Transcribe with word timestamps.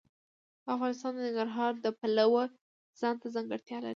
افغانستان 0.73 1.11
د 1.15 1.19
ننګرهار 1.27 1.73
د 1.85 1.87
پلوه 1.99 2.43
ځانته 2.99 3.27
ځانګړتیا 3.35 3.77
لري. 3.79 3.89